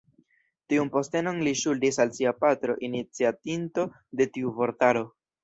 Tiun 0.71 0.87
postenon 0.95 1.37
li 1.47 1.53
ŝuldis 1.63 1.99
al 2.05 2.13
sia 2.15 2.33
patro, 2.39 2.77
iniciatinto 2.89 3.87
de 4.23 4.29
tiu 4.35 4.57
vortaro. 4.59 5.07